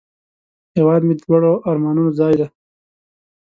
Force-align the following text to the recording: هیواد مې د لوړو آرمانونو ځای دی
هیواد 0.75 1.01
مې 1.07 1.13
د 1.17 1.21
لوړو 1.29 1.53
آرمانونو 1.69 2.11
ځای 2.19 2.33
دی 2.39 2.47